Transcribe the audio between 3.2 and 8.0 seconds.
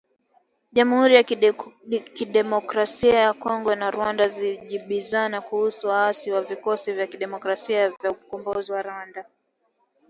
Kongo na Rwanda zajibizana kuhusu waasi wa Vikosi vya Kidemokrasia